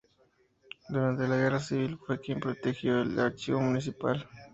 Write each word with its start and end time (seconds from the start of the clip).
Durante 0.89 1.27
la 1.27 1.35
Guerra 1.35 1.59
Civil 1.59 1.95
fue 2.03 2.19
quien 2.19 2.39
protegió 2.39 3.01
el 3.03 3.19
archivo 3.19 3.59
municipal. 3.61 4.27